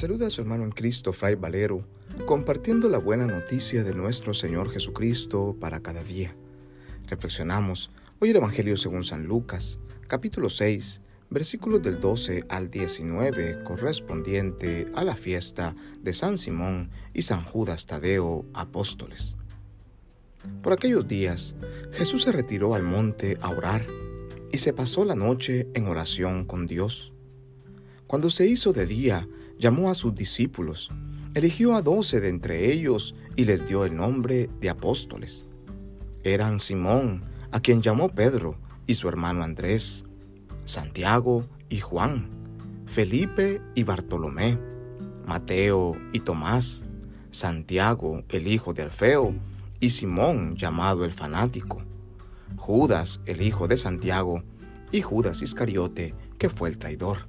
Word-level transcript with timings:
saluda 0.00 0.28
a 0.28 0.30
su 0.30 0.40
hermano 0.40 0.64
en 0.64 0.70
Cristo, 0.70 1.12
Fray 1.12 1.34
Valero, 1.34 1.84
compartiendo 2.24 2.88
la 2.88 2.96
buena 2.96 3.26
noticia 3.26 3.84
de 3.84 3.92
nuestro 3.92 4.32
Señor 4.32 4.70
Jesucristo 4.70 5.54
para 5.60 5.80
cada 5.80 6.02
día. 6.02 6.34
Reflexionamos 7.06 7.90
hoy 8.18 8.30
el 8.30 8.36
Evangelio 8.36 8.78
según 8.78 9.04
San 9.04 9.26
Lucas, 9.26 9.78
capítulo 10.06 10.48
6, 10.48 11.02
versículos 11.28 11.82
del 11.82 12.00
12 12.00 12.46
al 12.48 12.70
19, 12.70 13.62
correspondiente 13.62 14.86
a 14.94 15.04
la 15.04 15.16
fiesta 15.16 15.76
de 16.00 16.14
San 16.14 16.38
Simón 16.38 16.90
y 17.12 17.20
San 17.20 17.44
Judas 17.44 17.84
Tadeo, 17.84 18.46
apóstoles. 18.54 19.36
Por 20.62 20.72
aquellos 20.72 21.08
días, 21.08 21.56
Jesús 21.92 22.22
se 22.22 22.32
retiró 22.32 22.74
al 22.74 22.84
monte 22.84 23.36
a 23.42 23.50
orar 23.50 23.86
y 24.50 24.56
se 24.56 24.72
pasó 24.72 25.04
la 25.04 25.14
noche 25.14 25.68
en 25.74 25.88
oración 25.88 26.46
con 26.46 26.66
Dios. 26.66 27.12
Cuando 28.06 28.30
se 28.30 28.46
hizo 28.46 28.72
de 28.72 28.86
día, 28.86 29.28
llamó 29.60 29.90
a 29.90 29.94
sus 29.94 30.14
discípulos, 30.14 30.90
eligió 31.34 31.76
a 31.76 31.82
doce 31.82 32.18
de 32.18 32.30
entre 32.30 32.72
ellos 32.72 33.14
y 33.36 33.44
les 33.44 33.66
dio 33.66 33.84
el 33.84 33.94
nombre 33.94 34.48
de 34.58 34.70
apóstoles. 34.70 35.46
Eran 36.24 36.58
Simón, 36.58 37.22
a 37.52 37.60
quien 37.60 37.82
llamó 37.82 38.08
Pedro, 38.08 38.58
y 38.86 38.94
su 38.94 39.08
hermano 39.08 39.44
Andrés, 39.44 40.04
Santiago 40.64 41.46
y 41.68 41.78
Juan, 41.78 42.28
Felipe 42.86 43.60
y 43.74 43.84
Bartolomé, 43.84 44.58
Mateo 45.26 45.96
y 46.12 46.20
Tomás, 46.20 46.86
Santiago, 47.30 48.24
el 48.30 48.48
hijo 48.48 48.72
de 48.72 48.82
Alfeo, 48.82 49.34
y 49.78 49.90
Simón, 49.90 50.56
llamado 50.56 51.04
el 51.04 51.12
fanático, 51.12 51.82
Judas, 52.56 53.20
el 53.26 53.42
hijo 53.42 53.68
de 53.68 53.76
Santiago, 53.76 54.42
y 54.90 55.02
Judas 55.02 55.42
Iscariote, 55.42 56.14
que 56.38 56.48
fue 56.48 56.68
el 56.68 56.78
traidor. 56.78 57.28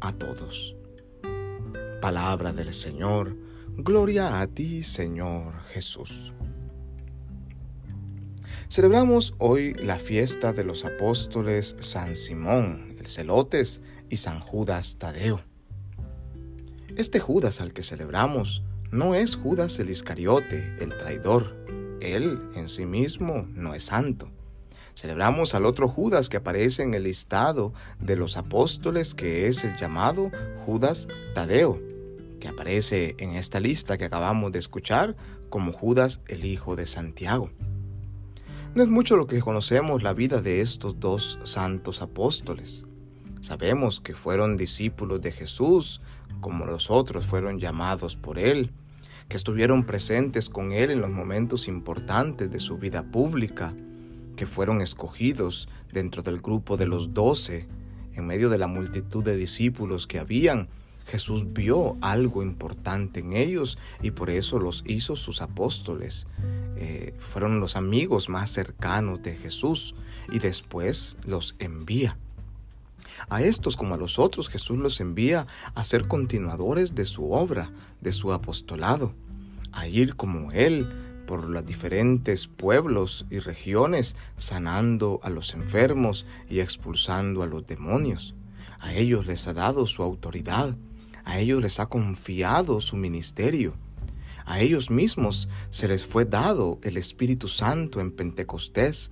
a 0.00 0.12
todos. 0.12 0.76
Palabra 2.00 2.52
del 2.52 2.72
Señor, 2.72 3.36
gloria 3.76 4.40
a 4.40 4.46
ti 4.46 4.82
Señor 4.82 5.54
Jesús. 5.64 6.32
Celebramos 8.70 9.34
hoy 9.38 9.74
la 9.74 9.98
fiesta 9.98 10.52
de 10.52 10.64
los 10.64 10.84
apóstoles 10.84 11.74
San 11.80 12.16
Simón, 12.16 12.94
el 12.98 13.06
Celotes 13.06 13.82
y 14.10 14.18
San 14.18 14.40
Judas 14.40 14.96
Tadeo. 14.98 15.40
Este 16.96 17.18
Judas 17.18 17.60
al 17.60 17.72
que 17.72 17.82
celebramos 17.82 18.62
no 18.90 19.14
es 19.14 19.36
Judas 19.36 19.78
el 19.78 19.90
Iscariote, 19.90 20.76
el 20.80 20.96
traidor. 20.96 21.56
Él 22.00 22.40
en 22.54 22.68
sí 22.68 22.86
mismo 22.86 23.46
no 23.54 23.74
es 23.74 23.84
santo. 23.84 24.30
Celebramos 24.98 25.54
al 25.54 25.64
otro 25.64 25.86
Judas 25.86 26.28
que 26.28 26.38
aparece 26.38 26.82
en 26.82 26.92
el 26.92 27.04
listado 27.04 27.72
de 28.00 28.16
los 28.16 28.36
apóstoles, 28.36 29.14
que 29.14 29.46
es 29.46 29.62
el 29.62 29.76
llamado 29.76 30.32
Judas 30.66 31.06
Tadeo, 31.34 31.80
que 32.40 32.48
aparece 32.48 33.14
en 33.18 33.36
esta 33.36 33.60
lista 33.60 33.96
que 33.96 34.06
acabamos 34.06 34.50
de 34.50 34.58
escuchar 34.58 35.14
como 35.50 35.72
Judas 35.72 36.20
el 36.26 36.44
hijo 36.44 36.74
de 36.74 36.86
Santiago. 36.86 37.52
No 38.74 38.82
es 38.82 38.88
mucho 38.88 39.16
lo 39.16 39.28
que 39.28 39.40
conocemos 39.40 40.02
la 40.02 40.14
vida 40.14 40.42
de 40.42 40.62
estos 40.62 40.98
dos 40.98 41.38
santos 41.44 42.02
apóstoles. 42.02 42.84
Sabemos 43.40 44.00
que 44.00 44.14
fueron 44.14 44.56
discípulos 44.56 45.20
de 45.20 45.30
Jesús, 45.30 46.00
como 46.40 46.66
los 46.66 46.90
otros 46.90 47.24
fueron 47.24 47.60
llamados 47.60 48.16
por 48.16 48.36
Él, 48.36 48.72
que 49.28 49.36
estuvieron 49.36 49.84
presentes 49.84 50.50
con 50.50 50.72
Él 50.72 50.90
en 50.90 51.00
los 51.00 51.10
momentos 51.10 51.68
importantes 51.68 52.50
de 52.50 52.58
su 52.58 52.78
vida 52.78 53.04
pública, 53.04 53.74
que 54.38 54.46
fueron 54.46 54.80
escogidos 54.80 55.68
dentro 55.92 56.22
del 56.22 56.40
grupo 56.40 56.76
de 56.76 56.86
los 56.86 57.12
doce, 57.12 57.66
en 58.14 58.24
medio 58.24 58.48
de 58.48 58.56
la 58.56 58.68
multitud 58.68 59.24
de 59.24 59.36
discípulos 59.36 60.06
que 60.06 60.20
habían. 60.20 60.68
Jesús 61.08 61.52
vio 61.52 61.96
algo 62.02 62.44
importante 62.44 63.18
en 63.18 63.32
ellos 63.32 63.78
y 64.00 64.12
por 64.12 64.30
eso 64.30 64.60
los 64.60 64.84
hizo 64.86 65.16
sus 65.16 65.42
apóstoles. 65.42 66.28
Eh, 66.76 67.14
fueron 67.18 67.58
los 67.58 67.74
amigos 67.74 68.28
más 68.28 68.50
cercanos 68.50 69.20
de 69.24 69.34
Jesús 69.34 69.96
y 70.30 70.38
después 70.38 71.16
los 71.26 71.56
envía. 71.58 72.16
A 73.30 73.42
estos 73.42 73.76
como 73.76 73.94
a 73.94 73.98
los 73.98 74.20
otros 74.20 74.48
Jesús 74.48 74.78
los 74.78 75.00
envía 75.00 75.48
a 75.74 75.82
ser 75.82 76.06
continuadores 76.06 76.94
de 76.94 77.06
su 77.06 77.32
obra, 77.32 77.72
de 78.00 78.12
su 78.12 78.32
apostolado, 78.32 79.14
a 79.72 79.88
ir 79.88 80.14
como 80.14 80.52
Él 80.52 81.07
por 81.28 81.46
los 81.46 81.66
diferentes 81.66 82.46
pueblos 82.46 83.26
y 83.28 83.38
regiones, 83.38 84.16
sanando 84.38 85.20
a 85.22 85.28
los 85.28 85.52
enfermos 85.52 86.24
y 86.48 86.60
expulsando 86.60 87.42
a 87.42 87.46
los 87.46 87.66
demonios. 87.66 88.34
A 88.80 88.94
ellos 88.94 89.26
les 89.26 89.46
ha 89.46 89.52
dado 89.52 89.86
su 89.86 90.02
autoridad, 90.02 90.74
a 91.26 91.38
ellos 91.38 91.60
les 91.60 91.80
ha 91.80 91.86
confiado 91.86 92.80
su 92.80 92.96
ministerio. 92.96 93.74
A 94.46 94.60
ellos 94.60 94.90
mismos 94.90 95.50
se 95.68 95.86
les 95.86 96.06
fue 96.06 96.24
dado 96.24 96.78
el 96.82 96.96
Espíritu 96.96 97.46
Santo 97.46 98.00
en 98.00 98.10
Pentecostés 98.10 99.10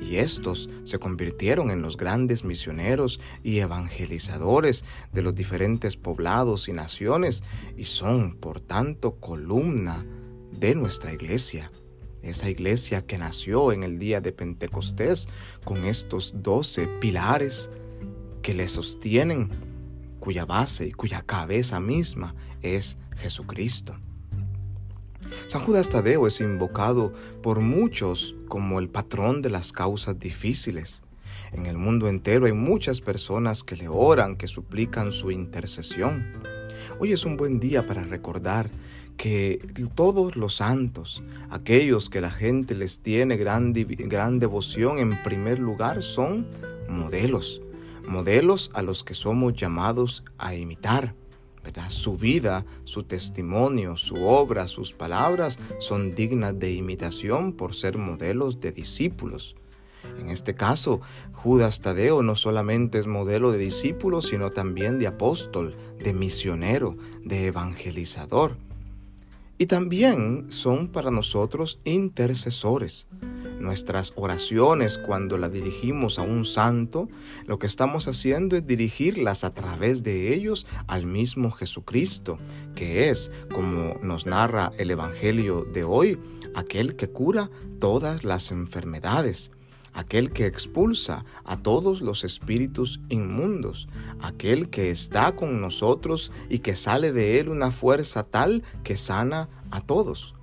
y 0.00 0.16
estos 0.16 0.68
se 0.82 0.98
convirtieron 0.98 1.70
en 1.70 1.80
los 1.80 1.96
grandes 1.96 2.42
misioneros 2.42 3.20
y 3.44 3.58
evangelizadores 3.58 4.84
de 5.12 5.22
los 5.22 5.36
diferentes 5.36 5.96
poblados 5.96 6.68
y 6.68 6.72
naciones 6.72 7.44
y 7.76 7.84
son, 7.84 8.34
por 8.34 8.58
tanto, 8.58 9.20
columna 9.20 10.04
de 10.62 10.76
nuestra 10.76 11.12
iglesia. 11.12 11.72
Esa 12.22 12.48
iglesia 12.48 13.04
que 13.04 13.18
nació 13.18 13.72
en 13.72 13.82
el 13.82 13.98
día 13.98 14.20
de 14.20 14.30
Pentecostés 14.30 15.28
con 15.64 15.84
estos 15.84 16.34
doce 16.36 16.86
pilares 16.86 17.68
que 18.42 18.54
le 18.54 18.68
sostienen, 18.68 19.50
cuya 20.20 20.44
base 20.44 20.86
y 20.86 20.92
cuya 20.92 21.22
cabeza 21.22 21.80
misma 21.80 22.36
es 22.60 22.96
Jesucristo. 23.16 23.96
San 25.48 25.64
Judas 25.64 25.88
Tadeo 25.88 26.28
es 26.28 26.40
invocado 26.40 27.12
por 27.42 27.58
muchos 27.58 28.36
como 28.46 28.78
el 28.78 28.88
patrón 28.88 29.42
de 29.42 29.50
las 29.50 29.72
causas 29.72 30.16
difíciles. 30.20 31.02
En 31.50 31.66
el 31.66 31.76
mundo 31.76 32.08
entero 32.08 32.46
hay 32.46 32.52
muchas 32.52 33.00
personas 33.00 33.64
que 33.64 33.74
le 33.74 33.88
oran, 33.88 34.36
que 34.36 34.46
suplican 34.46 35.10
su 35.10 35.32
intercesión. 35.32 36.40
Hoy 36.98 37.12
es 37.12 37.24
un 37.24 37.36
buen 37.36 37.60
día 37.60 37.86
para 37.86 38.02
recordar 38.04 38.70
que 39.16 39.60
todos 39.94 40.36
los 40.36 40.56
santos, 40.56 41.22
aquellos 41.50 42.10
que 42.10 42.20
la 42.20 42.30
gente 42.30 42.74
les 42.74 43.00
tiene 43.00 43.36
gran, 43.36 43.72
gran 43.72 44.38
devoción, 44.38 44.98
en 44.98 45.22
primer 45.22 45.58
lugar 45.58 46.02
son 46.02 46.46
modelos, 46.88 47.62
modelos 48.06 48.70
a 48.74 48.82
los 48.82 49.04
que 49.04 49.14
somos 49.14 49.54
llamados 49.54 50.24
a 50.38 50.54
imitar. 50.54 51.14
Su 51.88 52.16
vida, 52.16 52.66
su 52.84 53.04
testimonio, 53.04 53.96
su 53.96 54.24
obra, 54.26 54.66
sus 54.66 54.92
palabras 54.92 55.60
son 55.78 56.14
dignas 56.14 56.58
de 56.58 56.72
imitación 56.72 57.52
por 57.52 57.74
ser 57.74 57.98
modelos 57.98 58.60
de 58.60 58.72
discípulos. 58.72 59.54
En 60.18 60.28
este 60.28 60.54
caso, 60.54 61.00
Judas 61.32 61.80
Tadeo 61.80 62.22
no 62.22 62.36
solamente 62.36 62.98
es 62.98 63.06
modelo 63.06 63.52
de 63.52 63.58
discípulo, 63.58 64.22
sino 64.22 64.50
también 64.50 64.98
de 64.98 65.06
apóstol, 65.06 65.76
de 66.02 66.12
misionero, 66.12 66.96
de 67.24 67.46
evangelizador. 67.46 68.56
Y 69.58 69.66
también 69.66 70.46
son 70.48 70.88
para 70.88 71.10
nosotros 71.10 71.78
intercesores. 71.84 73.06
Nuestras 73.60 74.12
oraciones 74.16 74.98
cuando 74.98 75.38
las 75.38 75.52
dirigimos 75.52 76.18
a 76.18 76.22
un 76.22 76.44
santo, 76.44 77.08
lo 77.46 77.60
que 77.60 77.68
estamos 77.68 78.08
haciendo 78.08 78.56
es 78.56 78.66
dirigirlas 78.66 79.44
a 79.44 79.54
través 79.54 80.02
de 80.02 80.34
ellos 80.34 80.66
al 80.88 81.06
mismo 81.06 81.52
Jesucristo, 81.52 82.38
que 82.74 83.08
es, 83.08 83.30
como 83.54 83.98
nos 84.02 84.26
narra 84.26 84.72
el 84.78 84.90
Evangelio 84.90 85.64
de 85.64 85.84
hoy, 85.84 86.18
aquel 86.56 86.96
que 86.96 87.08
cura 87.08 87.50
todas 87.78 88.24
las 88.24 88.50
enfermedades 88.50 89.52
aquel 89.92 90.32
que 90.32 90.46
expulsa 90.46 91.24
a 91.44 91.56
todos 91.56 92.00
los 92.00 92.24
espíritus 92.24 93.00
inmundos, 93.08 93.88
aquel 94.20 94.70
que 94.70 94.90
está 94.90 95.36
con 95.36 95.60
nosotros 95.60 96.32
y 96.48 96.60
que 96.60 96.74
sale 96.74 97.12
de 97.12 97.40
él 97.40 97.48
una 97.48 97.70
fuerza 97.70 98.22
tal 98.24 98.62
que 98.84 98.96
sana 98.96 99.48
a 99.70 99.80
todos. 99.80 100.34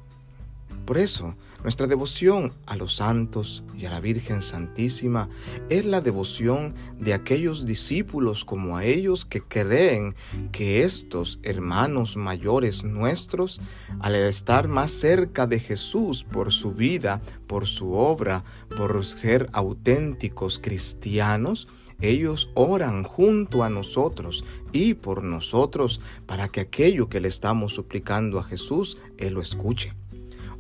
Por 0.85 0.97
eso, 0.97 1.35
Nuestra 1.61 1.87
devoción 1.87 2.53
a 2.67 2.77
los 2.77 2.95
santos 2.95 3.63
y 3.77 3.85
a 3.85 3.89
la 3.89 3.99
Virgen 3.99 4.41
Santísima 4.41 5.29
es 5.69 5.85
la 5.85 5.99
devoción 5.99 6.73
de 6.97 7.13
aquellos 7.13 7.65
discípulos 7.65 8.45
como 8.45 8.77
a 8.77 8.85
ellos 8.85 9.25
que 9.25 9.41
creen 9.41 10.15
que 10.53 10.83
estos 10.83 11.39
hermanos 11.43 12.15
mayores 12.15 12.85
nuestros, 12.85 13.59
al 13.99 14.15
estar 14.15 14.69
más 14.69 14.91
cerca 14.91 15.47
de 15.47 15.59
Jesús 15.59 16.23
por 16.23 16.53
su 16.53 16.71
vida, 16.71 17.21
por 17.45 17.67
su 17.67 17.91
obra, 17.91 18.45
por 18.77 19.05
ser 19.05 19.49
auténticos 19.51 20.59
cristianos, 20.59 21.67
ellos 21.99 22.49
oran 22.55 23.03
junto 23.03 23.63
a 23.63 23.69
nosotros 23.69 24.45
y 24.71 24.93
por 24.93 25.23
nosotros 25.23 25.99
para 26.25 26.47
que 26.47 26.61
aquello 26.61 27.09
que 27.09 27.19
le 27.19 27.27
estamos 27.27 27.73
suplicando 27.73 28.39
a 28.39 28.43
Jesús, 28.45 28.97
Él 29.17 29.33
lo 29.33 29.41
escuche. 29.41 29.93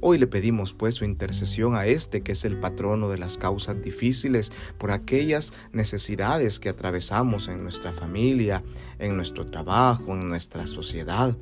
Hoy 0.01 0.17
le 0.17 0.27
pedimos 0.27 0.73
pues 0.73 0.95
su 0.95 1.03
intercesión 1.03 1.75
a 1.75 1.85
este 1.85 2.21
que 2.21 2.31
es 2.31 2.45
el 2.45 2.57
patrono 2.57 3.09
de 3.09 3.17
las 3.17 3.37
causas 3.37 3.81
difíciles 3.81 4.53
por 4.77 4.91
aquellas 4.91 5.51
necesidades 5.73 6.61
que 6.61 6.69
atravesamos 6.69 7.49
en 7.49 7.63
nuestra 7.63 7.91
familia, 7.91 8.63
en 8.97 9.17
nuestro 9.17 9.45
trabajo, 9.45 10.13
en 10.13 10.29
nuestra 10.29 10.67
sociedad. 10.67 11.37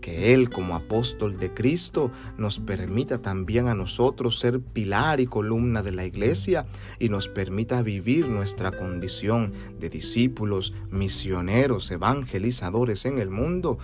Que 0.00 0.34
Él 0.34 0.50
como 0.50 0.76
apóstol 0.76 1.36
de 1.38 1.52
Cristo 1.52 2.12
nos 2.38 2.60
permita 2.60 3.22
también 3.22 3.66
a 3.66 3.74
nosotros 3.74 4.38
ser 4.38 4.60
pilar 4.60 5.18
y 5.18 5.26
columna 5.26 5.82
de 5.82 5.90
la 5.90 6.04
iglesia 6.04 6.66
y 7.00 7.08
nos 7.08 7.26
permita 7.26 7.82
vivir 7.82 8.28
nuestra 8.28 8.70
condición 8.70 9.52
de 9.80 9.90
discípulos, 9.90 10.74
misioneros, 10.90 11.90
evangelizadores 11.90 13.04
en 13.04 13.18
el 13.18 13.30
mundo, 13.30 13.78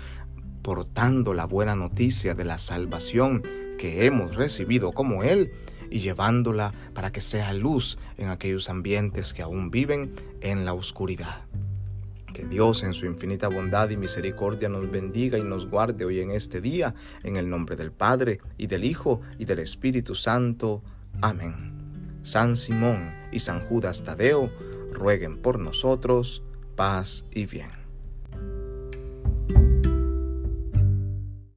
portando 0.63 1.35
la 1.35 1.45
buena 1.45 1.75
noticia 1.75 2.35
de 2.35 2.45
la 2.45 2.59
salvación 2.59 3.43
que 3.79 4.07
hemos 4.07 4.37
recibido 4.37 4.93
como 4.93 5.25
Él 5.25 5.53
y 5.91 6.01
llevándola 6.01 6.73
para 6.95 7.13
que 7.13 7.21
sea 7.21 7.53
luz 7.53 7.99
en 8.17 8.31
aquellos 8.31 8.71
ambientes 8.71 9.35
que 9.35 9.43
aún 9.43 9.71
viven 9.71 10.15
en 10.41 10.65
la 10.65 10.73
oscuridad. 10.73 11.43
Que 12.33 12.47
Dios 12.47 12.83
en 12.83 12.95
su 12.95 13.05
infinita 13.05 13.49
bondad 13.49 13.91
y 13.91 13.97
misericordia 13.97 14.69
nos 14.69 14.91
bendiga 14.91 15.39
y 15.39 15.43
nos 15.43 15.69
guarde 15.69 16.07
hoy 16.07 16.21
en 16.21 16.31
este 16.31 16.63
día, 16.63 16.95
en 17.23 17.37
el 17.37 17.51
nombre 17.51 17.77
del 17.77 17.93
Padre 17.93 18.41
y 18.57 18.69
del 18.69 18.85
Hijo 18.85 19.21
y 19.39 19.45
del 19.45 19.59
Espíritu 19.59 20.15
Santo. 20.15 20.83
Amén. 21.21 21.73
San 22.23 22.57
Simón 22.57 23.13
y 23.33 23.41
San 23.41 23.61
Judas 23.61 24.03
Tadeo, 24.03 24.51
rueguen 24.93 25.39
por 25.39 25.59
nosotros, 25.59 26.43
paz 26.75 27.25
y 27.33 27.47
bien. 27.47 27.82